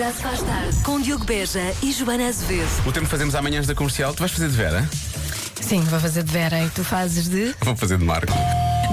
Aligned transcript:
Já 0.00 0.10
se 0.14 0.22
faz 0.22 0.40
tarde 0.40 0.82
com 0.82 0.98
Diogo 0.98 1.26
Beja 1.26 1.60
e 1.82 1.92
Joana 1.92 2.26
Azevedo. 2.26 2.70
O 2.86 2.90
tempo 2.90 3.04
que 3.04 3.10
fazemos 3.10 3.34
amanhãs 3.34 3.66
da 3.66 3.74
comercial, 3.74 4.14
tu 4.14 4.20
vais 4.20 4.32
fazer 4.32 4.48
de 4.48 4.56
Vera? 4.56 4.88
Sim, 5.60 5.82
vou 5.82 6.00
fazer 6.00 6.22
de 6.22 6.32
Vera 6.32 6.58
e 6.58 6.70
tu 6.70 6.82
fazes 6.82 7.28
de. 7.28 7.54
Vou 7.60 7.76
fazer 7.76 7.98
de 7.98 8.04
Marco. 8.06 8.32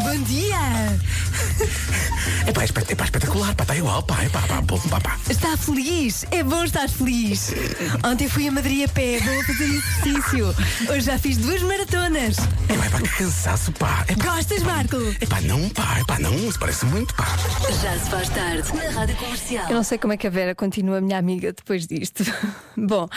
Bom 0.03 0.23
dia! 0.23 0.57
É 2.45 2.51
pá, 2.53 2.63
é 2.63 2.95
pá, 2.95 3.03
espetacular, 3.03 3.53
pá, 3.55 3.63
está 3.63 3.75
igual, 3.75 4.01
pá, 4.03 4.23
é 4.23 4.29
pá, 4.29 4.41
pá, 4.41 4.61
pá, 4.61 4.77
pá, 4.89 4.99
pá. 5.01 5.19
Está 5.29 5.57
feliz? 5.57 6.25
É 6.31 6.41
bom 6.43 6.63
estar 6.63 6.87
feliz. 6.89 7.53
Ontem 8.05 8.29
fui 8.29 8.47
a 8.47 8.51
Madrid 8.51 8.85
a 8.85 8.87
pé, 8.87 9.19
vou 9.19 9.43
fazer 9.43 9.65
exercício. 9.65 10.55
Hoje 10.89 11.01
já 11.01 11.19
fiz 11.19 11.37
duas 11.37 11.61
maratonas. 11.61 12.37
É 12.69 12.77
pá, 12.77 12.85
é 12.85 12.89
pá, 12.89 13.01
que 13.01 13.09
cansaço, 13.09 13.71
pá. 13.73 14.05
É 14.07 14.15
pá, 14.15 14.35
Gostas, 14.35 14.63
Marco? 14.63 14.95
é 15.19 15.25
pá, 15.25 15.41
não, 15.41 15.69
pá, 15.69 15.99
é 15.99 16.03
pá, 16.05 16.19
não, 16.19 16.33
isso 16.47 16.57
parece 16.59 16.85
muito, 16.85 17.13
pá. 17.15 17.27
Já 17.81 17.99
se 17.99 18.09
faz 18.09 18.29
tarde 18.29 18.73
na 18.75 18.89
Rádio 18.91 19.15
Comercial. 19.17 19.69
Eu 19.69 19.75
não 19.75 19.83
sei 19.83 19.97
como 19.97 20.13
é 20.13 20.17
que 20.17 20.27
a 20.27 20.29
Vera 20.29 20.55
continua 20.55 21.01
minha 21.01 21.17
amiga 21.17 21.51
depois 21.51 21.85
disto. 21.85 22.23
Bom, 22.77 23.07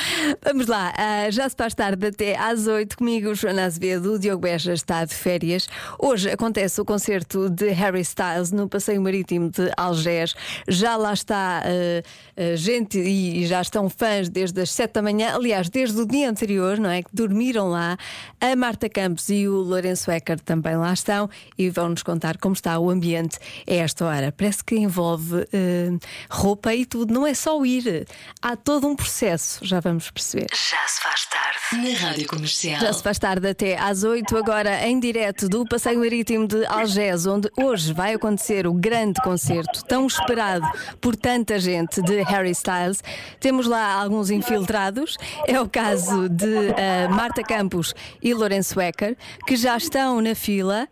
vamos 0.45 0.67
lá. 0.67 0.93
Ah, 0.97 1.31
já 1.31 1.49
se 1.49 1.55
faz 1.57 1.75
tarde 1.75 2.07
até 2.07 2.37
às 2.37 2.67
8 2.67 2.97
comigo, 2.97 3.35
Joana 3.35 3.65
Azevedo. 3.65 4.15
O 4.15 4.19
Diogo 4.19 4.43
Beja 4.43 4.73
está 4.73 5.05
de 5.05 5.15
férias. 5.15 5.69
Hoje 5.99 6.31
acontece 6.31 6.70
o 6.79 6.85
concerto 6.85 7.49
de 7.49 7.71
Harry 7.71 8.01
Styles 8.01 8.53
no 8.53 8.69
Passeio 8.69 9.01
Marítimo 9.01 9.51
de 9.51 9.71
Algés. 9.77 10.35
Já 10.69 10.97
lá 10.97 11.13
está 11.13 11.63
ah, 11.65 12.03
ah, 12.37 12.57
gente 12.57 12.99
e 12.99 13.47
já 13.47 13.61
estão 13.61 13.89
fãs 13.89 14.29
desde 14.29 14.61
as 14.61 14.71
7 14.71 14.93
da 14.93 15.03
manhã. 15.03 15.35
Aliás, 15.35 15.69
desde 15.69 16.01
o 16.01 16.07
dia 16.07 16.29
anterior, 16.29 16.79
não 16.79 16.91
é? 16.91 17.03
Que 17.03 17.11
dormiram 17.13 17.69
lá. 17.71 17.97
A 18.41 18.55
Marta 18.55 18.89
Campos 18.89 19.29
e 19.29 19.49
o 19.49 19.57
Lourenço 19.57 20.11
Ecker 20.11 20.41
também 20.41 20.77
lá 20.77 20.93
estão 20.93 21.29
e 21.57 21.71
vão-nos 21.71 22.03
contar 22.03 22.37
como 22.39 22.55
está 22.55 22.79
o 22.79 22.91
ambiente 22.91 23.39
a 23.69 23.75
esta 23.75 24.05
hora. 24.05 24.33
Parece 24.33 24.65
que 24.65 24.77
envolve 24.77 25.47
eh, 25.53 25.91
roupa 26.29 26.75
e 26.75 26.85
tudo, 26.85 27.13
não 27.13 27.27
é 27.27 27.35
só 27.35 27.65
ir. 27.65 28.07
Há 28.43 28.57
todo 28.57 28.87
um 28.87 28.97
processo, 28.97 29.65
já 29.65 29.81
vamos 29.81 30.11
perceber. 30.11 30.47
Já 30.53 30.89
se 30.89 31.01
faz 31.01 31.27
tarde 31.27 31.91
na 31.91 31.99
Rádio 31.99 32.27
Comercial. 32.27 32.81
Já 32.81 32.93
se 32.93 33.03
faz 33.03 33.19
tarde 33.19 33.49
até 33.49 33.79
às 33.79 34.03
8, 34.03 34.37
agora 34.37 34.87
em 34.87 34.99
direto 34.99 35.49
do 35.49 35.65
Passeio 35.67 36.01
Marítimo 36.01 36.47
de 36.47 36.60
Algés, 36.69 37.27
onde 37.27 37.51
hoje 37.57 37.93
vai 37.93 38.15
acontecer 38.15 38.67
o 38.67 38.73
grande 38.73 39.21
concerto, 39.23 39.85
tão 39.85 40.07
esperado 40.07 40.67
por 41.01 41.17
tanta 41.17 41.59
gente 41.59 42.01
de 42.03 42.23
Harry 42.23 42.51
Styles. 42.51 43.03
Temos 43.39 43.67
lá 43.67 43.95
alguns 43.95 44.31
infiltrados, 44.31 45.17
é 45.47 45.61
o 45.61 45.69
caso 45.69 46.29
de 46.29 46.69
eh, 46.77 47.09
Marta 47.09 47.43
Campos 47.43 47.95
e 48.23 48.33
Lourenço 48.35 48.81
Ecker, 48.81 49.17
que 49.47 49.57
já 49.57 49.77
estão 49.77 50.21
na 50.21 50.35
fila. 50.35 50.89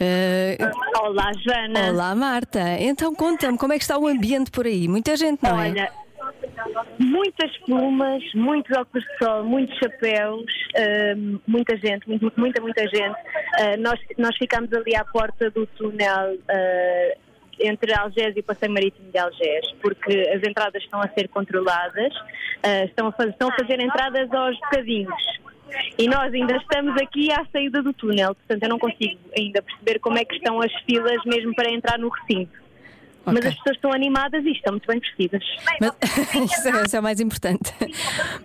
Eh, 0.00 0.58
Olá, 1.02 1.32
Joana. 1.32 1.90
Olá, 1.90 2.14
Marta. 2.14 2.60
Então 2.78 3.14
conta-me 3.14 3.58
como 3.58 3.72
é 3.72 3.78
que 3.78 3.84
está 3.84 3.98
o 3.98 4.06
ambiente 4.06 4.50
por 4.50 4.66
aí? 4.66 4.86
Muita 4.88 5.16
gente, 5.16 5.42
não 5.42 5.60
é? 5.60 5.90
Muitas 6.98 7.56
plumas, 7.58 8.22
muitos 8.34 8.76
óculos 8.76 9.04
de 9.06 9.18
sol, 9.18 9.44
muitos 9.44 9.76
chapéus, 9.78 10.52
hum, 11.16 11.38
muita 11.46 11.76
gente, 11.76 12.08
muito- 12.08 12.32
muita, 12.36 12.60
muita 12.60 12.82
gente. 12.88 13.16
Ah, 13.60 13.76
nós, 13.78 13.98
nós 14.16 14.36
ficamos 14.36 14.72
ali 14.72 14.94
à 14.96 15.04
porta 15.04 15.50
do 15.50 15.66
túnel 15.66 16.38
ah, 16.48 17.14
entre 17.60 17.92
Algés 17.92 18.36
e 18.36 18.40
o 18.40 18.42
Passeio 18.44 18.72
Marítimo 18.72 19.10
de 19.10 19.18
Algés, 19.18 19.66
porque 19.82 20.30
as 20.34 20.42
entradas 20.48 20.82
estão 20.82 21.00
a 21.00 21.08
ser 21.08 21.28
controladas, 21.28 22.12
ah, 22.62 22.84
estão, 22.84 23.08
a 23.08 23.12
fazer, 23.12 23.30
estão 23.30 23.48
a 23.48 23.54
fazer 23.54 23.80
entradas 23.80 24.32
aos 24.32 24.58
bocadinhos. 24.60 25.38
E 25.98 26.08
nós 26.08 26.32
ainda 26.32 26.56
estamos 26.56 26.96
aqui 27.00 27.30
à 27.30 27.44
saída 27.52 27.82
do 27.82 27.92
túnel, 27.92 28.34
portanto 28.34 28.62
eu 28.62 28.68
não 28.70 28.78
consigo 28.78 29.18
ainda 29.36 29.60
perceber 29.60 29.98
como 29.98 30.16
é 30.18 30.24
que 30.24 30.36
estão 30.36 30.60
as 30.62 30.72
filas 30.84 31.22
mesmo 31.26 31.54
para 31.54 31.70
entrar 31.70 31.98
no 31.98 32.08
recinto. 32.08 32.67
Mas 33.32 33.46
as 33.46 33.54
pessoas 33.56 33.76
estão 33.76 33.92
animadas 33.92 34.44
e 34.44 34.50
estão 34.50 34.72
muito 34.72 34.86
bem 34.86 34.98
vestidas. 35.00 35.42
Mas, 35.80 35.92
isso, 36.52 36.68
é, 36.68 36.82
isso 36.84 36.96
é 36.96 37.00
o 37.00 37.02
mais 37.02 37.20
importante. 37.20 37.72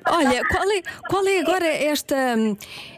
Olha, 0.08 0.44
qual 0.48 0.72
é, 0.72 0.82
qual 1.10 1.28
é 1.28 1.40
agora 1.40 1.68
esta, 1.68 2.16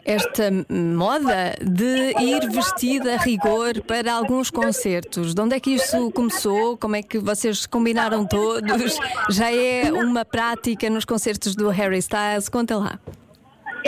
esta 0.04 0.50
moda 0.68 1.54
de 1.62 2.14
ir 2.20 2.50
vestida 2.50 3.14
a 3.14 3.18
rigor 3.18 3.80
para 3.82 4.12
alguns 4.12 4.50
concertos? 4.50 5.34
De 5.34 5.40
onde 5.40 5.56
é 5.56 5.60
que 5.60 5.70
isso 5.70 6.10
começou? 6.12 6.76
Como 6.76 6.96
é 6.96 7.02
que 7.02 7.18
vocês 7.18 7.66
combinaram 7.66 8.26
todos? 8.26 8.98
Já 9.30 9.52
é 9.52 9.92
uma 9.92 10.24
prática 10.24 10.88
nos 10.90 11.04
concertos 11.04 11.54
do 11.54 11.68
Harry 11.68 11.98
Styles? 11.98 12.48
Conta 12.48 12.76
lá. 12.76 12.98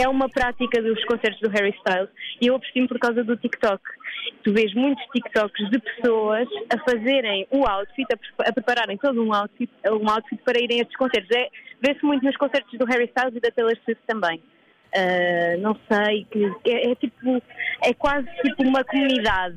É 0.00 0.08
uma 0.08 0.28
prática 0.28 0.80
dos 0.80 1.04
concertos 1.04 1.40
do 1.40 1.48
Harry 1.50 1.70
Styles 1.78 2.08
e 2.40 2.46
eu 2.46 2.54
aprecio 2.54 2.86
por 2.86 2.98
causa 2.98 3.24
do 3.24 3.36
TikTok. 3.36 3.82
Tu 4.44 4.52
vês 4.52 4.72
muitos 4.74 5.04
TikToks 5.12 5.70
de 5.70 5.78
pessoas 5.78 6.46
a 6.72 6.78
fazerem 6.90 7.46
o 7.50 7.66
outfit, 7.66 8.06
a, 8.12 8.16
pre- 8.16 8.48
a 8.48 8.52
prepararem 8.52 8.96
todo 8.96 9.22
um 9.22 9.32
outfit, 9.34 9.70
um 9.90 10.08
outfit 10.08 10.40
para 10.44 10.62
irem 10.62 10.78
a 10.78 10.82
estes 10.82 10.96
concertos. 10.96 11.30
É, 11.36 11.48
Vê-se 11.80 12.04
muito 12.04 12.24
nos 12.24 12.36
concertos 12.36 12.76
do 12.78 12.84
Harry 12.86 13.04
Styles 13.04 13.36
e 13.36 13.40
da 13.40 13.50
Taylor 13.50 13.76
Swift 13.84 14.02
também. 14.06 14.42
Ah, 14.94 15.56
não 15.58 15.76
sei, 15.86 16.26
que 16.30 16.50
é, 16.66 16.90
é 16.90 16.94
tipo, 16.94 17.42
é 17.84 17.92
quase 17.92 18.26
tipo 18.42 18.62
uma 18.62 18.82
comunidade 18.84 19.56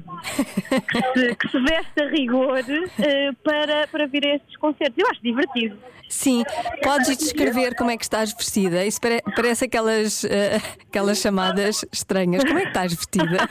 que 0.89 1.19
se, 1.19 1.35
que 1.35 1.47
se 1.49 1.59
veste 1.61 2.01
a 2.01 2.07
rigor 2.09 2.59
ah, 2.59 3.35
para, 3.43 3.87
para 3.87 4.07
vir 4.07 4.25
a 4.25 4.35
estes 4.35 4.57
concertos. 4.57 4.97
Eu 4.97 5.07
acho 5.09 5.21
divertido. 5.23 5.77
Sim, 6.09 6.43
podes 6.83 7.17
descrever 7.17 7.73
como 7.75 7.89
é 7.89 7.95
que 7.95 8.03
estás 8.03 8.33
vestida? 8.33 8.85
Isso 8.85 8.99
pare- 8.99 9.23
parece 9.33 9.63
aquelas, 9.63 10.25
eh, 10.25 10.57
aquelas 10.89 11.19
chamadas 11.21 11.85
estranhas. 11.89 12.43
Como 12.43 12.59
é 12.59 12.63
que 12.63 12.67
estás 12.67 12.93
vestida? 12.93 13.47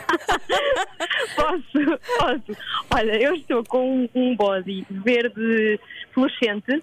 Posso, 1.37 1.99
posso. 2.19 2.61
Olha, 2.91 3.13
eu 3.23 3.35
estou 3.35 3.65
com 3.65 4.03
um, 4.03 4.09
um 4.15 4.37
body 4.37 4.87
verde 4.91 5.81
fluorescente, 6.13 6.83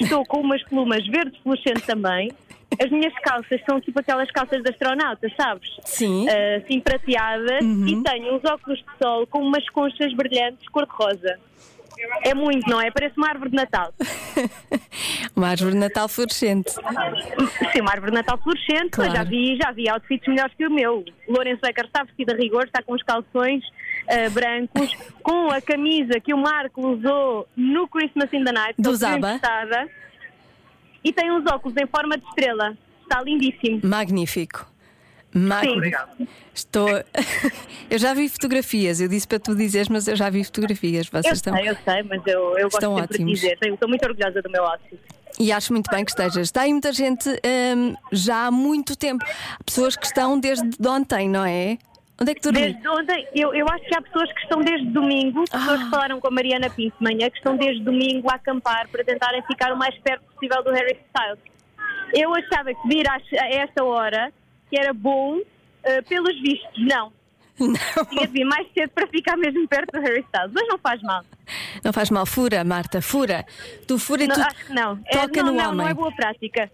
estou 0.00 0.24
com 0.24 0.40
umas 0.40 0.62
plumas 0.64 1.06
verde 1.06 1.38
fluorescente 1.42 1.82
também. 1.82 2.32
As 2.82 2.90
minhas 2.90 3.12
calças 3.22 3.60
são 3.68 3.80
tipo 3.80 3.98
aquelas 4.00 4.30
calças 4.30 4.62
de 4.62 4.70
astronauta, 4.70 5.28
sabes? 5.36 5.68
Sim. 5.84 6.26
Ah, 6.28 6.56
assim 6.64 6.80
prateadas 6.80 7.60
e 7.62 8.02
tenho 8.02 8.34
uns 8.36 8.44
óculos 8.44 8.78
de 8.78 8.84
sol 9.02 9.26
com 9.26 9.40
umas 9.40 9.68
conchas 9.70 10.12
brilhantes 10.14 10.68
cor-de-rosa. 10.68 11.38
É 12.24 12.34
muito, 12.34 12.68
não 12.68 12.80
é? 12.80 12.90
Parece 12.90 13.16
uma 13.16 13.28
árvore 13.28 13.50
de 13.50 13.56
Natal. 13.56 13.92
Uma 15.36 15.48
árvore 15.48 15.72
de 15.72 15.78
Natal 15.78 16.08
fluorescente. 16.08 16.70
Sim, 16.72 17.80
uma 17.80 17.90
árvore 17.92 18.10
de 18.10 18.16
Natal 18.18 18.38
fluorescente, 18.42 18.90
Claro. 18.90 19.12
já 19.16 19.24
vi, 19.24 19.56
já 19.56 19.70
vi 19.70 19.88
outfits 19.88 20.26
melhores 20.28 20.52
que 20.54 20.66
o 20.66 20.70
meu. 20.70 21.04
O 21.28 21.32
Lourenço 21.32 21.60
Becker 21.62 21.86
está 21.86 22.02
vestido 22.04 22.32
a 22.32 22.36
rigor, 22.36 22.64
está 22.64 22.82
com 22.82 22.92
os 22.92 23.02
calções 23.02 23.62
ah, 24.08 24.28
brancos, 24.30 24.94
com 25.22 25.48
a 25.50 25.60
camisa 25.60 26.20
que 26.20 26.34
o 26.34 26.36
Marco 26.38 26.86
usou 26.86 27.48
no 27.56 27.88
Christmas 27.88 28.30
in 28.32 28.44
the 28.44 28.52
Night, 28.52 28.74
Do 28.78 28.94
Zaba. 28.94 29.16
emprestada, 29.36 29.88
e 31.04 31.12
tem 31.12 31.30
uns 31.30 31.44
óculos 31.46 31.76
em 31.76 31.86
forma 31.86 32.16
de 32.16 32.24
estrela. 32.28 32.76
Está 33.02 33.22
lindíssimo. 33.22 33.80
Magnífico. 33.84 34.66
Magnífico. 35.34 36.26
Estou. 36.54 36.88
eu 37.90 37.98
já 37.98 38.12
vi 38.14 38.28
fotografias, 38.28 39.00
eu 39.00 39.08
disse 39.08 39.26
para 39.26 39.38
tu 39.38 39.54
dizeres, 39.54 39.88
mas 39.88 40.06
eu 40.06 40.14
já 40.16 40.28
vi 40.28 40.44
fotografias. 40.44 41.08
Vocês 41.08 41.26
Eu 41.26 41.32
estão. 41.32 41.54
sei, 41.56 41.68
eu 41.68 41.76
sei, 41.84 42.02
mas 42.02 42.22
eu, 42.26 42.40
eu 42.58 42.64
gosto 42.64 42.74
Estão 42.76 42.96
sempre 42.98 43.14
ótimos. 43.14 43.40
de 43.40 43.48
dizer. 43.48 43.72
Estou 43.72 43.88
muito 43.88 44.04
orgulhosa 44.06 44.42
do 44.42 44.50
meu 44.50 44.64
outfit. 44.64 45.00
E 45.40 45.50
acho 45.50 45.72
muito 45.72 45.90
bem 45.90 46.04
que 46.04 46.10
estejas. 46.10 46.48
Está 46.48 46.62
aí 46.62 46.72
muita 46.72 46.92
gente 46.92 47.28
hum, 47.28 47.94
já 48.12 48.46
há 48.46 48.50
muito 48.50 48.94
tempo. 48.96 49.24
Pessoas 49.64 49.96
que 49.96 50.04
estão 50.04 50.38
desde 50.38 50.68
ontem, 50.86 51.28
não 51.28 51.44
é? 51.44 51.78
Onde 52.22 52.30
é 52.30 52.34
que 52.34 52.40
dormi? 52.40 52.60
Desde 52.60 52.88
ontem, 52.88 53.28
eu, 53.34 53.52
eu 53.54 53.66
acho 53.68 53.84
que 53.84 53.94
há 53.96 54.00
pessoas 54.02 54.32
que 54.32 54.40
estão 54.40 54.60
desde 54.60 54.86
domingo, 54.86 55.44
pessoas 55.50 55.80
Ah. 55.80 55.84
que 55.84 55.90
falaram 55.90 56.20
com 56.20 56.28
a 56.28 56.30
Mariana 56.30 56.70
Pinto 56.70 56.96
de 56.98 57.04
manhã, 57.04 57.28
que 57.28 57.36
estão 57.36 57.56
desde 57.56 57.82
domingo 57.82 58.30
a 58.30 58.34
acampar 58.36 58.88
para 58.88 59.04
tentarem 59.04 59.42
ficar 59.42 59.72
o 59.72 59.76
mais 59.76 59.94
perto 59.98 60.22
possível 60.32 60.62
do 60.62 60.70
Harry 60.70 60.96
Styles. 61.08 61.38
Eu 62.14 62.34
achava 62.34 62.72
que 62.74 62.88
vir 62.88 63.06
a 63.08 63.18
esta 63.50 63.84
hora 63.84 64.32
que 64.70 64.78
era 64.78 64.92
bom, 64.94 65.38
eh, 65.84 66.00
pelos 66.02 66.40
vistos, 66.40 66.86
não. 66.86 67.12
Não, 67.58 68.04
Tinha 68.06 68.26
de 68.26 68.32
vir 68.32 68.44
mais 68.44 68.66
cedo 68.72 68.90
para 68.94 69.06
ficar 69.06 69.36
mesmo 69.36 69.68
perto 69.68 69.92
do 69.92 70.00
Harry 70.00 70.20
Styles, 70.20 70.50
mas 70.54 70.66
não 70.68 70.78
faz 70.78 71.00
mal. 71.02 71.22
não 71.84 71.92
faz 71.92 72.10
mal. 72.10 72.24
Fura, 72.24 72.64
Marta, 72.64 73.02
fura. 73.02 73.44
Tu 73.86 73.98
fura 73.98 74.24
e 74.24 74.26
Não, 74.26 74.34
tu 74.34 74.40
acho 74.40 74.66
que 74.66 74.72
não. 74.72 74.98
É, 75.06 75.18
toca 75.18 75.42
não, 75.42 75.52
no 75.52 75.58
não, 75.58 75.64
homem. 75.68 75.76
não 75.78 75.88
é 75.88 75.94
boa 75.94 76.10
prática. 76.12 76.70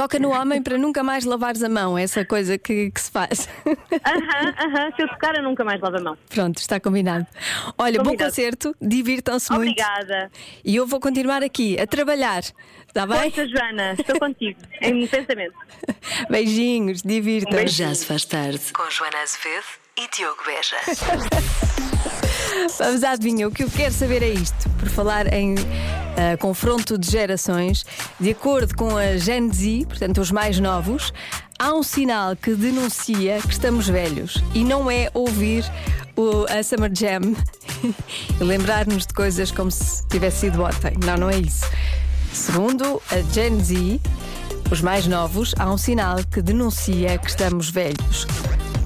Toca 0.00 0.18
no 0.18 0.30
homem 0.30 0.62
para 0.62 0.78
nunca 0.78 1.02
mais 1.02 1.26
lavares 1.26 1.62
a 1.62 1.68
mão, 1.68 1.98
essa 1.98 2.24
coisa 2.24 2.56
que, 2.56 2.90
que 2.90 2.98
se 2.98 3.10
faz. 3.10 3.46
Aham, 3.66 4.54
aham, 4.58 4.92
se 4.96 5.02
eu 5.02 5.08
tocar 5.08 5.34
eu 5.34 5.42
nunca 5.42 5.62
mais 5.62 5.78
lavo 5.78 5.98
a 5.98 6.00
mão. 6.00 6.18
Pronto, 6.30 6.56
está 6.56 6.80
combinado. 6.80 7.26
Olha, 7.76 7.98
bom 7.98 8.04
Combinado. 8.06 8.30
concerto, 8.30 8.74
divirtam-se 8.80 9.52
muito. 9.52 9.72
Obrigada. 9.72 10.32
E 10.64 10.74
eu 10.74 10.86
vou 10.86 11.00
continuar 11.00 11.42
aqui 11.42 11.78
a 11.78 11.86
trabalhar. 11.86 12.40
Está 12.88 13.06
bem? 13.06 13.30
Força, 13.30 13.46
Joana, 13.46 13.92
estou 13.92 14.18
contigo, 14.18 14.58
em 14.80 15.06
pensamento. 15.06 15.54
Beijinhos, 16.30 17.02
divirtam-se. 17.02 17.66
Já 17.66 17.94
se 17.94 18.06
faz 18.06 18.24
tarde 18.24 18.72
com 18.72 18.90
Joana 18.90 19.18
Azevedo 19.18 19.66
e 19.98 20.08
Diogo 20.16 20.42
Beja. 20.46 20.76
Vamos 22.78 23.04
à 23.04 23.10
adivinha, 23.10 23.46
o 23.46 23.50
que 23.50 23.64
eu 23.64 23.70
quero 23.70 23.92
saber 23.92 24.22
é 24.22 24.30
isto. 24.30 24.66
Por 24.78 24.88
falar 24.88 25.30
em 25.30 25.56
ah, 26.20 26.36
confronto 26.36 26.98
de 26.98 27.10
gerações, 27.10 27.86
de 28.20 28.30
acordo 28.30 28.76
com 28.76 28.94
a 28.94 29.16
Gen 29.16 29.50
Z, 29.50 29.86
portanto 29.88 30.20
os 30.20 30.30
mais 30.30 30.60
novos, 30.60 31.14
há 31.58 31.72
um 31.72 31.82
sinal 31.82 32.36
que 32.36 32.54
denuncia 32.54 33.40
que 33.40 33.50
estamos 33.50 33.88
velhos 33.88 34.44
e 34.52 34.62
não 34.62 34.90
é 34.90 35.10
ouvir 35.14 35.64
o, 36.14 36.44
a 36.52 36.62
Summer 36.62 36.90
Jam 36.92 37.34
e 38.38 38.44
lembrar-nos 38.44 39.06
de 39.06 39.14
coisas 39.14 39.50
como 39.50 39.70
se 39.70 40.06
tivesse 40.08 40.40
sido 40.40 40.62
ontem. 40.62 40.92
Não, 41.02 41.16
não 41.16 41.30
é 41.30 41.38
isso. 41.38 41.64
Segundo 42.34 43.00
a 43.10 43.32
Gen 43.32 43.58
Z, 43.58 44.00
os 44.70 44.82
mais 44.82 45.06
novos, 45.06 45.54
há 45.58 45.72
um 45.72 45.78
sinal 45.78 46.18
que 46.30 46.42
denuncia 46.42 47.16
que 47.16 47.30
estamos 47.30 47.70
velhos. 47.70 48.26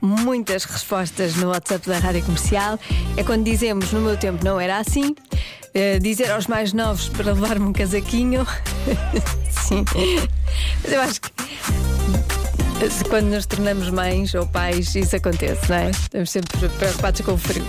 Muitas 0.00 0.64
respostas 0.64 1.36
no 1.36 1.48
WhatsApp 1.48 1.86
da 1.86 1.98
Rádio 1.98 2.24
Comercial. 2.24 2.80
É 3.14 3.22
quando 3.22 3.44
dizemos 3.44 3.92
no 3.92 4.00
meu 4.00 4.16
tempo 4.16 4.42
não 4.42 4.58
era 4.58 4.78
assim. 4.78 5.14
Eh, 5.74 5.98
dizer 5.98 6.30
aos 6.30 6.46
mais 6.46 6.72
novos 6.72 7.08
para 7.08 7.32
levar-me 7.32 7.66
um 7.66 7.72
casaquinho. 7.72 8.46
Sim. 9.50 9.84
Mas 10.82 10.92
eu 10.92 11.00
acho 11.00 11.20
que 11.20 11.30
quando 13.08 13.26
nos 13.26 13.44
tornamos 13.44 13.90
mães 13.90 14.34
ou 14.34 14.46
pais, 14.46 14.94
isso 14.94 15.16
acontece, 15.16 15.68
não 15.68 15.76
é? 15.76 15.90
Estamos 15.90 16.30
sempre 16.30 16.68
preocupados 16.68 17.20
com 17.22 17.32
o 17.32 17.36
frio. 17.36 17.64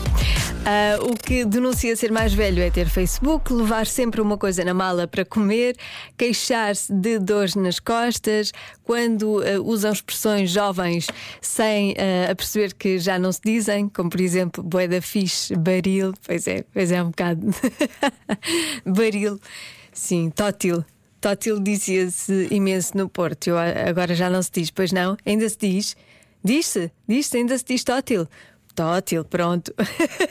Ah, 0.63 0.99
o 1.01 1.15
que 1.15 1.43
denuncia 1.45 1.95
ser 1.95 2.11
mais 2.11 2.31
velho 2.31 2.61
é 2.61 2.69
ter 2.69 2.87
Facebook, 2.87 3.51
levar 3.51 3.87
sempre 3.87 4.21
uma 4.21 4.37
coisa 4.37 4.63
na 4.63 4.73
mala 4.73 5.07
para 5.07 5.25
comer, 5.25 5.75
queixar-se 6.15 6.93
de 6.93 7.17
dores 7.17 7.55
nas 7.55 7.79
costas, 7.79 8.51
quando 8.83 9.41
ah, 9.41 9.59
usam 9.63 9.91
expressões 9.91 10.51
jovens 10.51 11.07
sem 11.41 11.95
ah, 11.97 12.31
a 12.31 12.35
perceber 12.35 12.75
que 12.75 12.99
já 12.99 13.17
não 13.17 13.31
se 13.31 13.41
dizem, 13.43 13.89
como 13.89 14.11
por 14.11 14.21
exemplo, 14.21 14.63
boeda 14.63 15.01
fixe, 15.01 15.55
baril, 15.55 16.13
pois 16.23 16.45
é, 16.45 16.63
pois 16.71 16.91
é 16.91 17.01
um 17.01 17.07
bocado. 17.07 17.47
baril, 18.85 19.39
sim, 19.91 20.29
tótil. 20.29 20.85
Tótil 21.21 21.59
dizia-se 21.59 22.47
imenso 22.49 22.97
no 22.97 23.09
Porto, 23.09 23.47
eu, 23.47 23.57
agora 23.57 24.15
já 24.15 24.29
não 24.29 24.41
se 24.41 24.51
diz, 24.51 24.71
pois 24.71 24.91
não? 24.91 25.17
Ainda 25.25 25.49
se 25.49 25.57
diz? 25.57 25.95
Diz-se, 26.43 26.91
diz-se, 27.07 27.37
ainda 27.37 27.57
se 27.57 27.65
diz 27.65 27.83
tótil. 27.83 28.27
Tótil, 28.73 29.25
pronto. 29.25 29.73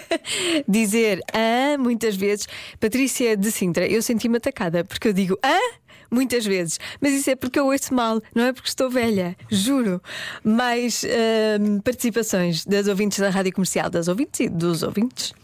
Dizer 0.67 1.21
ah, 1.35 1.77
muitas 1.79 2.17
vezes. 2.17 2.47
Patrícia 2.81 3.37
de 3.37 3.51
Sintra, 3.51 3.87
eu 3.87 4.01
senti-me 4.01 4.39
atacada 4.39 4.83
porque 4.85 5.09
eu 5.09 5.13
digo 5.13 5.39
ah, 5.43 5.75
muitas 6.11 6.47
vezes. 6.47 6.81
Mas 6.99 7.13
isso 7.13 7.29
é 7.29 7.37
porque 7.37 7.59
eu 7.59 7.67
ouço 7.67 7.93
mal, 7.93 8.23
não 8.35 8.45
é 8.45 8.53
porque 8.55 8.71
estou 8.71 8.89
velha, 8.89 9.37
juro. 9.51 10.01
Mais 10.43 11.05
ah, 11.05 11.83
participações 11.85 12.65
das 12.65 12.89
ouvintes 12.89 13.19
da 13.19 13.29
rádio 13.29 13.53
comercial, 13.53 13.91
das 13.91 14.09
ouvintes 14.09 14.41
e 14.41 14.49
dos 14.49 14.83
ouvintes. 14.83 15.35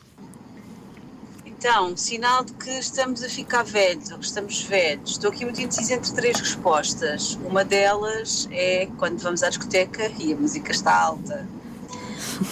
Então, 1.67 1.97
sinal 1.97 2.45
de 2.45 2.53
que 2.53 2.69
estamos 2.79 3.23
a 3.23 3.29
ficar 3.31 3.63
velhos 3.63 4.11
ou 4.11 4.19
que 4.19 4.27
estamos 4.27 4.61
velhos. 4.65 5.13
Estou 5.13 5.31
aqui 5.31 5.47
muito 5.47 5.63
indecisa 5.63 5.95
entre 5.95 6.13
três 6.13 6.39
respostas. 6.39 7.39
Uma 7.43 7.65
delas 7.65 8.47
é 8.53 8.87
quando 8.99 9.19
vamos 9.21 9.43
à 9.43 9.49
discoteca 9.49 10.13
e 10.19 10.35
a 10.35 10.37
música 10.37 10.73
está 10.73 10.95
alta. 10.95 11.49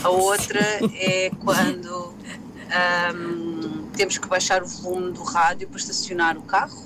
A 0.02 0.08
outra 0.08 0.60
é 0.94 1.30
quando 1.44 2.14
ahm, 2.70 3.84
temos 3.94 4.16
que 4.16 4.26
baixar 4.26 4.62
o 4.62 4.66
volume 4.66 5.12
do 5.12 5.22
rádio 5.22 5.68
para 5.68 5.76
estacionar 5.78 6.38
o 6.38 6.42
carro. 6.44 6.82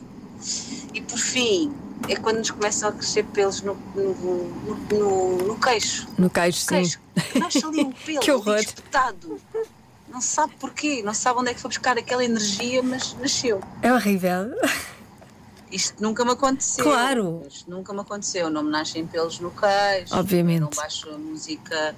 E 0.92 1.00
por 1.00 1.18
fim, 1.20 1.72
é 2.08 2.16
quando 2.16 2.38
nos 2.38 2.50
começam 2.50 2.88
a 2.88 2.92
crescer 2.92 3.22
pelos 3.26 3.62
no, 3.62 3.76
no, 3.94 4.14
no, 4.14 4.76
no- 4.90 5.36
no 5.46 5.60
queixo. 5.60 6.08
No 6.18 6.28
queixo, 6.28 6.58
sim. 6.58 6.66
Queixo. 6.74 6.98
Nasce 7.36 7.64
ali 7.64 7.84
um 7.84 7.92
pelo 8.04 8.18
Que 8.18 8.32
horror. 8.32 8.56
espetado. 8.58 9.40
Não 10.16 10.22
sabe 10.22 10.54
porquê, 10.58 11.02
não 11.02 11.12
sabe 11.12 11.40
onde 11.40 11.50
é 11.50 11.54
que 11.54 11.60
foi 11.60 11.68
buscar 11.68 11.98
aquela 11.98 12.24
energia, 12.24 12.82
mas 12.82 13.14
nasceu. 13.20 13.60
É 13.82 13.92
horrível. 13.92 14.50
Isto 15.70 16.02
nunca 16.02 16.24
me 16.24 16.30
aconteceu. 16.30 16.82
Claro. 16.86 17.42
Isto 17.46 17.70
nunca 17.70 17.92
me 17.92 18.00
aconteceu. 18.00 18.48
Não 18.48 18.62
me 18.62 18.70
nascem 18.70 19.06
pelos 19.06 19.36
queixo. 19.36 20.16
Obviamente. 20.16 20.60
Não 20.60 20.70
baixo 20.74 21.10
a 21.10 21.18
música 21.18 21.94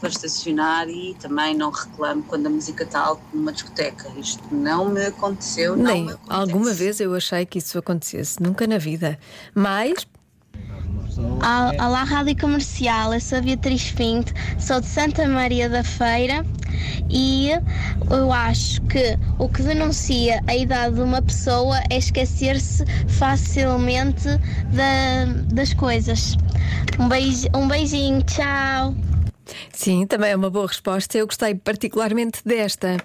para 0.00 0.08
estacionar 0.08 0.88
e 0.88 1.14
também 1.20 1.54
não 1.54 1.70
reclamo 1.70 2.24
quando 2.24 2.48
a 2.48 2.50
música 2.50 2.82
está 2.82 3.02
alta 3.02 3.22
numa 3.32 3.52
discoteca. 3.52 4.08
Isto 4.16 4.42
não 4.52 4.88
me 4.88 5.06
aconteceu. 5.06 5.76
Nem 5.76 6.06
me 6.06 6.16
alguma 6.28 6.72
vez 6.72 6.98
eu 6.98 7.14
achei 7.14 7.46
que 7.46 7.58
isso 7.58 7.78
acontecesse, 7.78 8.42
nunca 8.42 8.66
na 8.66 8.78
vida. 8.78 9.16
Mas 9.54 10.08
Olá, 11.24 12.02
Rádio 12.04 12.36
Comercial, 12.38 13.12
eu 13.12 13.20
sou 13.20 13.38
a 13.38 13.40
Beatriz 13.42 13.90
Pinto, 13.92 14.32
sou 14.58 14.80
de 14.80 14.86
Santa 14.86 15.26
Maria 15.28 15.68
da 15.68 15.84
Feira 15.84 16.44
e 17.10 17.50
eu 18.10 18.32
acho 18.32 18.80
que 18.82 19.18
o 19.38 19.46
que 19.48 19.62
denuncia 19.62 20.42
a 20.46 20.56
idade 20.56 20.94
de 20.94 21.02
uma 21.02 21.20
pessoa 21.20 21.78
é 21.90 21.98
esquecer-se 21.98 22.84
facilmente 23.08 24.28
da- 24.72 25.26
das 25.52 25.74
coisas. 25.74 26.36
Um, 26.98 27.08
beij, 27.08 27.46
um 27.54 27.68
beijinho, 27.68 28.22
tchau! 28.22 28.94
sim, 29.72 30.06
também 30.06 30.30
é 30.30 30.36
uma 30.36 30.48
boa 30.50 30.66
resposta. 30.68 31.18
Eu 31.18 31.26
gostei 31.26 31.54
particularmente 31.54 32.40
desta. 32.46 32.96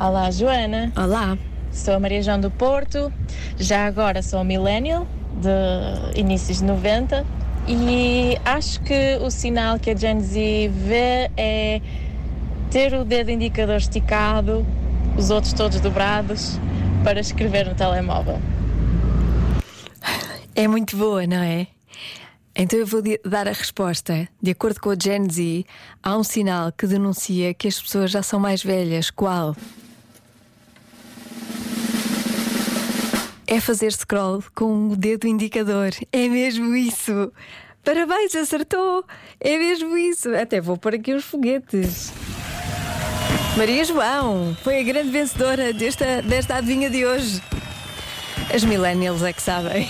Olá, 0.00 0.30
Joana. 0.30 0.92
Olá. 0.96 1.36
Sou 1.70 1.94
a 1.94 2.00
Maria 2.00 2.22
João 2.22 2.40
do 2.40 2.50
Porto. 2.50 3.12
Já 3.58 3.86
agora 3.86 4.22
sou 4.22 4.44
millennial, 4.44 5.06
de 5.40 6.18
inícios 6.18 6.58
de 6.58 6.64
90. 6.64 7.24
E 7.66 8.38
acho 8.44 8.80
que 8.82 9.18
o 9.22 9.30
sinal 9.30 9.78
que 9.78 9.90
a 9.90 9.96
Gen 9.96 10.20
Z 10.20 10.70
vê 10.74 11.30
é 11.36 11.80
ter 12.70 12.92
o 12.94 13.04
dedo 13.04 13.30
indicador 13.30 13.76
esticado, 13.76 14.66
os 15.16 15.30
outros 15.30 15.52
todos 15.52 15.80
dobrados, 15.80 16.58
para 17.02 17.20
escrever 17.20 17.66
no 17.66 17.74
telemóvel. 17.74 18.38
É 20.54 20.68
muito 20.68 20.96
boa, 20.96 21.26
não 21.26 21.42
é? 21.42 21.66
Então 22.56 22.78
eu 22.78 22.86
vou 22.86 23.02
dar 23.24 23.48
a 23.48 23.52
resposta. 23.52 24.28
De 24.40 24.52
acordo 24.52 24.80
com 24.80 24.90
a 24.90 24.96
Gen 25.00 25.28
Z, 25.28 25.64
há 26.02 26.16
um 26.16 26.22
sinal 26.22 26.70
que 26.70 26.86
denuncia 26.86 27.52
que 27.52 27.66
as 27.66 27.80
pessoas 27.80 28.10
já 28.10 28.22
são 28.22 28.38
mais 28.38 28.62
velhas. 28.62 29.10
Qual? 29.10 29.56
É 33.54 33.60
fazer 33.60 33.92
scroll 33.92 34.42
com 34.52 34.88
o 34.88 34.96
dedo 34.96 35.28
indicador. 35.28 35.90
É 36.12 36.28
mesmo 36.28 36.74
isso. 36.74 37.32
Parabéns, 37.84 38.34
acertou. 38.34 39.04
É 39.38 39.56
mesmo 39.56 39.96
isso. 39.96 40.34
Até 40.34 40.60
vou 40.60 40.76
pôr 40.76 40.96
aqui 40.96 41.14
os 41.14 41.24
foguetes. 41.24 42.12
Maria 43.56 43.84
João 43.84 44.56
foi 44.64 44.80
a 44.80 44.82
grande 44.82 45.10
vencedora 45.10 45.72
desta, 45.72 46.20
desta 46.22 46.56
adivinha 46.56 46.90
de 46.90 47.06
hoje. 47.06 47.40
As 48.52 48.64
millennials 48.64 49.22
é 49.22 49.32
que 49.32 49.40
sabem. 49.40 49.88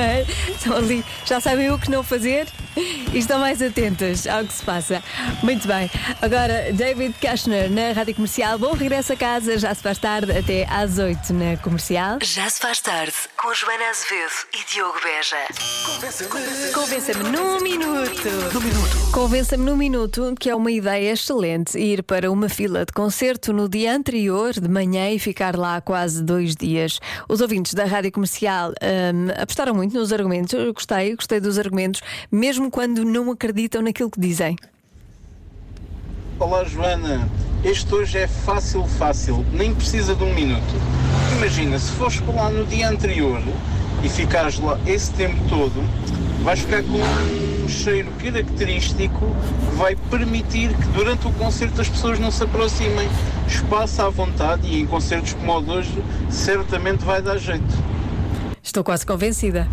Estão 0.48 0.74
ali, 0.74 1.04
já 1.26 1.38
sabem 1.38 1.70
o 1.70 1.78
que 1.78 1.90
não 1.90 2.02
fazer 2.02 2.46
e 2.76 3.18
estão 3.18 3.38
mais 3.38 3.60
atentas 3.60 4.26
ao 4.26 4.44
que 4.44 4.52
se 4.52 4.64
passa. 4.64 5.02
Muito 5.42 5.66
bem. 5.66 5.90
Agora, 6.20 6.72
David 6.72 7.14
Kushner 7.20 7.70
na 7.70 7.92
Rádio 7.92 8.14
Comercial. 8.14 8.58
Bom 8.58 8.72
regresso 8.72 9.12
a 9.12 9.16
casa, 9.16 9.58
já 9.58 9.74
se 9.74 9.82
faz 9.82 9.98
tarde, 9.98 10.32
até 10.32 10.66
às 10.68 10.98
8 10.98 11.32
na 11.32 11.56
comercial. 11.58 12.18
Já 12.22 12.48
se 12.48 12.60
faz 12.60 12.80
tarde 12.80 13.14
com 13.36 13.52
Joana 13.54 13.90
Azevedo 13.90 14.32
e 14.54 14.72
Diogo 14.72 14.98
Beja. 15.02 15.36
Convença-me 16.72 17.30
num 17.30 17.60
minuto. 17.60 18.28
Convença-me 19.12 19.64
num 19.64 19.76
minuto 19.76 20.34
que 20.38 20.48
é 20.48 20.54
uma 20.54 20.70
ideia 20.70 21.12
excelente 21.12 21.78
ir 21.78 22.02
para 22.02 22.30
uma 22.30 22.48
fila 22.48 22.84
de 22.84 22.92
concerto 22.92 23.52
no 23.52 23.68
dia 23.68 23.94
anterior 23.94 24.52
de 24.52 24.68
manhã 24.68 25.10
e 25.10 25.18
ficar 25.18 25.56
lá 25.56 25.80
quase 25.80 26.22
dois 26.22 26.56
dias. 26.56 27.00
Os 27.28 27.40
ouvintes 27.40 27.74
da 27.74 27.84
rádio 27.84 28.12
comercial 28.12 28.70
hum, 28.70 29.28
apostaram 29.40 29.74
muito 29.74 29.94
nos 29.94 30.12
argumentos. 30.12 30.52
Eu 30.54 30.72
gostei, 30.72 31.14
gostei 31.14 31.40
dos 31.40 31.58
argumentos, 31.58 32.00
mesmo 32.30 32.61
quando 32.70 33.04
não 33.04 33.30
acreditam 33.30 33.82
naquilo 33.82 34.10
que 34.10 34.20
dizem. 34.20 34.56
Olá 36.38 36.64
Joana, 36.64 37.28
este 37.64 37.94
hoje 37.94 38.18
é 38.18 38.26
fácil, 38.26 38.84
fácil, 38.86 39.46
nem 39.52 39.74
precisa 39.74 40.14
de 40.14 40.24
um 40.24 40.34
minuto. 40.34 40.74
Imagina, 41.36 41.78
se 41.78 41.92
fores 41.92 42.20
para 42.20 42.34
lá 42.34 42.50
no 42.50 42.64
dia 42.66 42.88
anterior 42.88 43.40
e 44.02 44.08
ficares 44.08 44.58
lá 44.58 44.78
esse 44.86 45.12
tempo 45.12 45.36
todo, 45.48 45.82
vais 46.42 46.58
ficar 46.58 46.82
com 46.82 46.98
um 46.98 47.68
cheiro 47.68 48.10
característico 48.22 49.26
que 49.70 49.76
vai 49.76 49.94
permitir 50.10 50.74
que 50.74 50.88
durante 50.88 51.26
o 51.28 51.32
concerto 51.32 51.80
as 51.80 51.88
pessoas 51.88 52.18
não 52.18 52.30
se 52.30 52.42
aproximem. 52.42 53.08
Espaço 53.46 54.02
à 54.02 54.08
vontade 54.08 54.66
e 54.66 54.80
em 54.80 54.86
concertos 54.86 55.34
como 55.34 55.56
o 55.56 55.62
de 55.62 55.70
hoje 55.70 56.04
certamente 56.30 57.04
vai 57.04 57.22
dar 57.22 57.38
jeito. 57.38 57.92
Estou 58.62 58.82
quase 58.82 59.06
convencida. 59.06 59.68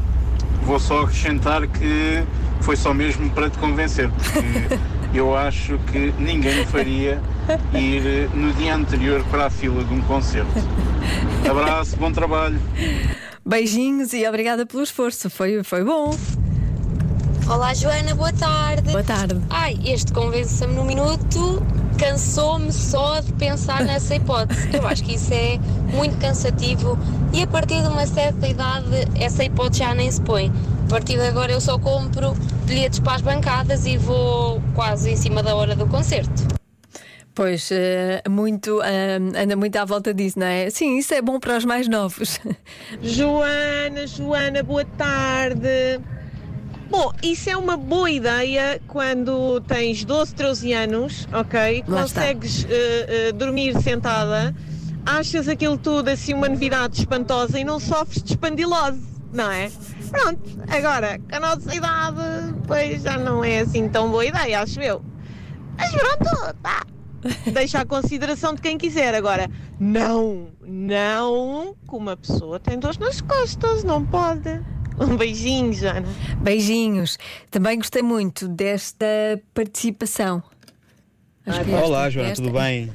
Vou 0.69 0.79
só 0.79 1.01
acrescentar 1.01 1.65
que 1.65 2.23
foi 2.61 2.75
só 2.75 2.93
mesmo 2.93 3.27
para 3.31 3.49
te 3.49 3.57
convencer, 3.57 4.07
porque 4.11 5.17
eu 5.19 5.35
acho 5.35 5.79
que 5.91 6.13
ninguém 6.19 6.63
faria 6.67 7.19
ir 7.73 8.05
eh, 8.05 8.29
no 8.35 8.53
dia 8.53 8.75
anterior 8.75 9.25
para 9.31 9.47
a 9.47 9.49
fila 9.49 9.83
de 9.83 9.91
um 9.91 9.99
concerto. 10.01 10.51
Abraço, 11.49 11.97
bom 11.97 12.11
trabalho. 12.11 12.61
Beijinhos 13.43 14.13
e 14.13 14.27
obrigada 14.27 14.63
pelo 14.63 14.83
esforço. 14.83 15.27
Foi, 15.27 15.63
foi 15.63 15.83
bom. 15.83 16.15
Olá 17.47 17.73
Joana, 17.73 18.13
boa 18.13 18.31
tarde. 18.31 18.91
Boa 18.91 19.03
tarde. 19.03 19.41
Ai, 19.49 19.75
este 19.83 20.13
convença-me 20.13 20.75
no 20.75 20.85
minuto 20.85 21.65
cansou-me 21.99 22.71
só 22.71 23.19
de 23.19 23.33
pensar 23.33 23.83
nessa 23.83 24.15
hipótese. 24.15 24.69
Eu 24.73 24.87
acho 24.87 25.03
que 25.03 25.15
isso 25.15 25.33
é 25.33 25.59
muito 25.93 26.17
cansativo 26.17 26.97
e 27.33 27.43
a 27.43 27.47
partir 27.47 27.81
de 27.81 27.87
uma 27.87 28.07
certa 28.07 28.47
idade 28.47 28.85
essa 29.19 29.43
hipótese 29.43 29.79
já 29.79 29.93
nem 29.93 30.09
se 30.09 30.21
põe. 30.21 30.51
A 30.85 30.89
partir 30.89 31.17
de 31.17 31.27
agora 31.27 31.51
eu 31.51 31.59
só 31.59 31.77
compro 31.77 32.33
bilhetes 32.65 32.99
para 32.99 33.15
as 33.15 33.21
bancadas 33.21 33.85
e 33.85 33.97
vou 33.97 34.61
quase 34.73 35.11
em 35.11 35.15
cima 35.17 35.43
da 35.43 35.53
hora 35.55 35.75
do 35.75 35.85
concerto. 35.87 36.47
Pois, 37.35 37.69
eh, 37.71 38.21
muito, 38.27 38.81
eh, 38.81 39.15
anda 39.15 39.55
muito 39.55 39.75
à 39.77 39.85
volta 39.85 40.13
disso, 40.13 40.39
não 40.39 40.47
é? 40.47 40.69
Sim, 40.69 40.97
isso 40.97 41.13
é 41.13 41.21
bom 41.21 41.39
para 41.39 41.57
os 41.57 41.63
mais 41.63 41.87
novos. 41.87 42.39
Joana, 43.01 44.07
Joana, 44.07 44.63
boa 44.63 44.83
tarde. 44.83 46.01
Bom, 46.89 47.13
isso 47.21 47.49
é 47.49 47.55
uma 47.55 47.77
boa 47.77 48.09
ideia 48.09 48.81
quando 48.87 49.61
tens 49.61 50.03
12, 50.03 50.33
13 50.33 50.73
anos, 50.73 51.27
ok? 51.31 51.83
Lá. 51.87 52.01
Consegues 52.01 52.65
eh, 52.67 53.27
eh, 53.27 53.31
dormir 53.31 53.79
sentada, 53.81 54.55
achas 55.05 55.47
aquilo 55.47 55.77
tudo 55.77 56.09
assim 56.09 56.33
uma 56.33 56.49
novidade 56.49 56.99
espantosa 56.99 57.59
e 57.59 57.63
não 57.63 57.79
sofres 57.79 58.23
de 58.23 58.31
espandilose, 58.33 59.01
não 59.31 59.51
é? 59.51 59.71
Pronto, 60.09 60.41
agora, 60.67 61.19
com 61.19 61.35
a 61.35 61.39
nossa 61.39 61.75
idade, 61.75 62.55
pois 62.65 63.03
já 63.03 63.17
não 63.19 63.43
é 63.43 63.59
assim 63.59 63.87
tão 63.87 64.09
boa 64.09 64.25
ideia, 64.25 64.61
acho 64.61 64.81
eu. 64.81 65.03
Mas 65.77 65.91
pronto, 65.91 66.55
tá. 66.63 66.83
Deixa 67.53 67.81
à 67.81 67.85
consideração 67.85 68.55
de 68.55 68.61
quem 68.61 68.77
quiser. 68.77 69.13
Agora, 69.13 69.47
não, 69.79 70.47
não, 70.65 71.75
que 71.87 71.95
uma 71.95 72.17
pessoa 72.17 72.59
tem 72.59 72.79
dores 72.79 72.97
nas 72.97 73.21
costas, 73.21 73.83
não 73.83 74.03
pode. 74.03 74.59
Um 75.11 75.15
beijinho, 75.15 75.71
Joana. 75.73 76.07
Beijinhos. 76.41 77.17
Também 77.49 77.77
gostei 77.77 78.01
muito 78.01 78.47
desta 78.47 79.05
participação. 79.53 80.43
Acho 81.45 81.63
que 81.63 81.71
Olá, 81.71 81.99
esta- 82.07 82.09
Joana, 82.11 82.29
esta- 82.31 82.43
tudo 82.43 82.53
bem? 82.59 82.91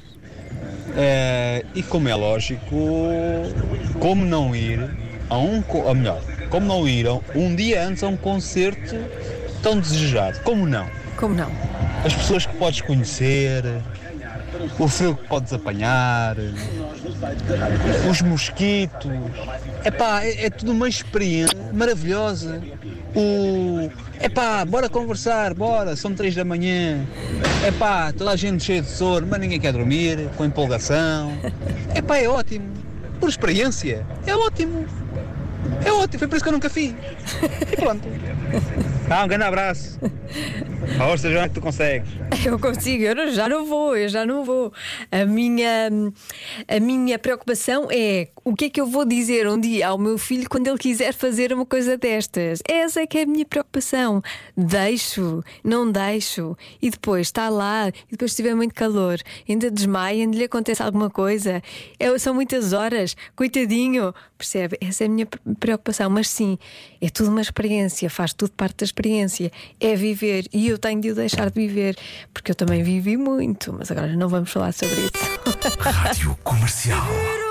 Eh, 0.97 1.65
e 1.75 1.83
como 1.83 2.09
é 2.09 2.15
lógico, 2.15 2.77
como 3.99 4.25
não 4.25 4.55
ir 4.55 4.79
a 5.29 5.39
um, 5.39 5.63
ou 5.73 5.95
melhor, 5.95 6.23
como 6.51 6.67
não 6.67 6.87
ir 6.87 7.07
a 7.09 7.15
um 7.35 7.57
dia 7.57 7.87
antes 7.87 8.03
a 8.05 8.09
um 8.09 8.17
concerto 8.17 8.95
tão 9.63 9.81
desejado? 9.81 10.41
Como 10.41 10.67
não? 10.67 10.87
Como 11.17 11.35
não? 11.35 11.51
As 12.05 12.13
pessoas 12.15 12.45
que 12.47 12.55
podes 12.57 12.81
conhecer, 12.83 13.65
o 14.79 14.89
frio 14.89 15.17
que 15.17 15.29
podes 15.29 15.53
apanhar, 15.53 16.37
os 18.11 18.23
mosquitos. 18.23 19.11
Epá, 19.85 20.25
é, 20.25 20.47
é 20.47 20.51
tudo 20.51 20.73
uma 20.73 20.89
experiência 20.89 21.57
maravilhosa. 21.73 22.63
O. 23.15 23.91
Epá, 24.21 24.65
bora 24.65 24.89
conversar, 24.89 25.55
bora, 25.55 25.97
são 25.97 26.15
três 26.15 26.35
da 26.35 26.45
manhã. 26.45 27.05
Epá, 27.67 28.13
toda 28.13 28.31
a 28.31 28.37
gente 28.37 28.65
cheia 28.65 28.83
de 28.83 28.89
sono, 28.89 29.27
mas 29.29 29.41
ninguém 29.41 29.61
quer 29.61 29.73
dormir, 29.73 30.29
com 30.37 30.45
empolgação. 30.45 31.33
Epá, 31.95 32.19
é 32.19 32.29
ótimo. 32.29 32.67
Por 33.21 33.29
experiência, 33.29 34.05
é 34.27 34.35
ótimo. 34.35 34.87
É 35.85 35.93
ótimo, 35.93 36.19
foi 36.19 36.29
por 36.29 36.37
isso 36.37 36.43
que 36.43 36.49
eu 36.49 36.53
nunca 36.53 36.71
fiz. 36.71 36.95
E 37.73 37.77
pronto. 37.77 38.07
Ah, 39.09 39.25
um 39.25 39.29
grande 39.29 39.45
abraço. 39.45 39.99
Força, 40.97 41.31
Joana, 41.31 41.49
que 41.49 41.55
tu 41.55 41.61
consegues. 41.61 42.09
Eu 42.47 42.59
consigo, 42.59 43.03
eu 43.05 43.15
não- 43.17 43.33
já 43.33 43.49
não 43.49 43.65
vou, 43.65 43.97
eu 43.97 44.07
já 44.09 44.27
não 44.27 44.45
vou. 44.45 44.71
A 45.11 45.25
minha, 45.25 45.89
a 46.69 46.79
minha 46.79 47.19
preocupação 47.19 47.89
é 47.91 48.29
o 48.45 48.55
que 48.55 48.67
é 48.67 48.71
que 48.71 48.79
eu 48.81 48.87
vou 48.87 49.07
dizer 49.07 49.49
um 49.49 49.59
dia 49.59 49.89
ao 49.89 49.97
meu 49.97 50.19
filho 50.19 50.47
quando 50.49 50.69
ele 50.69 50.77
quiser 50.77 51.15
fazer 51.15 51.53
uma 51.55 51.65
coisa 51.65 51.97
destas. 51.97 52.61
Essa 52.69 53.01
é 53.01 53.07
que 53.07 53.17
é 53.17 53.23
a 53.23 53.27
minha 53.27 53.47
preocupação. 53.47 54.21
Deixo, 54.55 55.43
não 55.65 55.91
deixo. 55.91 56.55
E 56.83 56.91
depois 56.91 57.29
está 57.29 57.49
lá, 57.49 57.89
e 57.89 58.11
depois 58.11 58.33
se 58.33 58.37
tiver 58.37 58.55
muito 58.55 58.75
calor, 58.75 59.19
ainda 59.49 59.71
desmaia, 59.71 60.23
ainda 60.23 60.37
lhe 60.37 60.45
acontece 60.45 60.83
alguma 60.83 61.09
coisa. 61.09 61.63
É- 61.99 62.19
são 62.19 62.35
muitas 62.35 62.75
horas, 62.75 63.17
coitadinho. 63.35 64.15
Percebe? 64.37 64.77
Essa 64.83 65.05
é 65.05 65.07
a 65.07 65.11
minha 65.11 65.25
pre- 65.25 65.41
preocupação. 65.59 66.11
Mas 66.11 66.29
sim, 66.29 66.59
é 67.01 67.09
tudo 67.09 67.31
uma 67.31 67.41
experiência, 67.41 68.11
faz 68.11 68.35
tudo 68.35 68.51
parte 68.53 68.79
da 68.79 68.85
experiência. 68.85 69.51
É 69.81 69.97
viver. 69.97 70.47
E 70.53 70.69
eu 70.69 70.77
tenho 70.77 71.01
de 71.01 71.11
o 71.11 71.15
deixar 71.15 71.51
de 71.51 71.59
viver, 71.67 71.97
porque 72.35 72.51
eu 72.51 72.55
também 72.55 72.83
vivi 72.83 73.17
muito. 73.17 73.73
Mas 73.73 73.91
agora 73.91 74.15
não 74.15 74.29
vamos 74.29 74.51
falar 74.51 74.73
sobre 74.73 74.97
isso. 74.97 75.79
Rádio 75.81 76.37
Comercial. 76.43 77.44